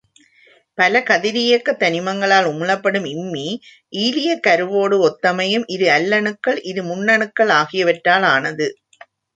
பல 0.77 1.01
கதிரியக்கத் 1.01 1.79
தனிமங்களால் 1.81 2.47
உமிழப்படும் 2.51 3.07
இம்மி, 3.11 3.45
ஈலியக் 3.97 4.43
கருவோடு 4.47 4.97
ஒத்தமையும் 5.07 5.67
இரு 5.67 5.89
அல்லணுக்கள் 5.91 6.59
இரு 6.63 6.83
முன்னணுக்கள் 6.83 7.53
ஆகியவற்றாலானது. 7.61 8.69